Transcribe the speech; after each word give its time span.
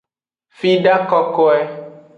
Fida 0.57 0.95
kokoe. 1.09 1.59